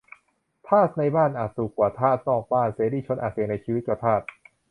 [0.67, 4.21] -ทาสในบ้านอาจสุขกว่าทาสนอกบ้าน เสรีชนอาจเสี่ยงในชีวิตกว่าทาส